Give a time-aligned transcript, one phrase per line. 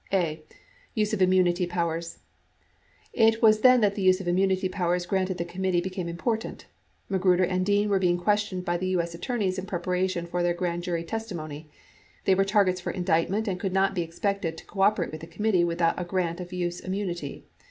[0.11, 0.41] A.
[0.95, 2.17] Use of Immunity Powers
[3.13, 6.65] It was then that the use of immunity powers granted the committee became important.
[7.07, 9.13] Magruder and Dean were being questioned by the U.S.
[9.13, 11.69] attorneys in preparation for their grand jury testimony.
[12.25, 15.27] They were targets for indictment and could not be expected to co operate with the
[15.27, 17.45] committee without a grant of use immunity.